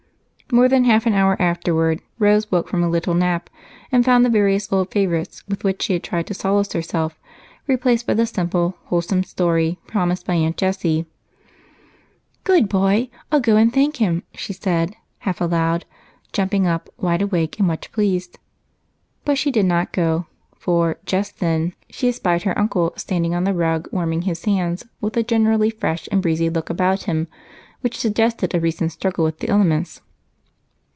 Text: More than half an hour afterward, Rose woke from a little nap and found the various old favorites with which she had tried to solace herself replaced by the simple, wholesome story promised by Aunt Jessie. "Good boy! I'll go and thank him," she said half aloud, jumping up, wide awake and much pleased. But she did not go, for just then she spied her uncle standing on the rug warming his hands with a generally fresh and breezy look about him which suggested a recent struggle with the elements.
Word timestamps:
More 0.53 0.67
than 0.67 0.83
half 0.83 1.05
an 1.05 1.13
hour 1.13 1.41
afterward, 1.41 2.01
Rose 2.19 2.51
woke 2.51 2.67
from 2.67 2.83
a 2.83 2.89
little 2.89 3.13
nap 3.13 3.49
and 3.89 4.03
found 4.03 4.25
the 4.25 4.29
various 4.29 4.69
old 4.69 4.91
favorites 4.91 5.45
with 5.47 5.63
which 5.63 5.81
she 5.83 5.93
had 5.93 6.03
tried 6.03 6.27
to 6.27 6.33
solace 6.33 6.73
herself 6.73 7.17
replaced 7.67 8.05
by 8.05 8.15
the 8.15 8.25
simple, 8.25 8.75
wholesome 8.87 9.23
story 9.23 9.79
promised 9.87 10.25
by 10.25 10.33
Aunt 10.33 10.57
Jessie. 10.57 11.05
"Good 12.43 12.67
boy! 12.67 13.07
I'll 13.31 13.39
go 13.39 13.55
and 13.55 13.71
thank 13.71 13.95
him," 14.01 14.23
she 14.33 14.51
said 14.51 14.97
half 15.19 15.39
aloud, 15.39 15.85
jumping 16.33 16.67
up, 16.67 16.89
wide 16.97 17.21
awake 17.21 17.57
and 17.57 17.69
much 17.69 17.89
pleased. 17.93 18.37
But 19.23 19.37
she 19.37 19.51
did 19.51 19.65
not 19.65 19.93
go, 19.93 20.27
for 20.57 20.97
just 21.05 21.39
then 21.39 21.75
she 21.89 22.11
spied 22.11 22.43
her 22.43 22.59
uncle 22.59 22.91
standing 22.97 23.33
on 23.33 23.45
the 23.45 23.53
rug 23.53 23.87
warming 23.93 24.23
his 24.23 24.43
hands 24.43 24.83
with 24.99 25.15
a 25.15 25.23
generally 25.23 25.69
fresh 25.69 26.09
and 26.11 26.21
breezy 26.21 26.49
look 26.49 26.69
about 26.69 27.03
him 27.03 27.29
which 27.79 27.95
suggested 27.97 28.53
a 28.53 28.59
recent 28.59 28.91
struggle 28.91 29.23
with 29.23 29.39
the 29.39 29.47
elements. 29.47 30.01